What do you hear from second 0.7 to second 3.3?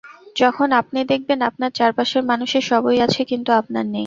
আপনি দেখবেন আপনার চারপাশের মানুষের সবই আছে,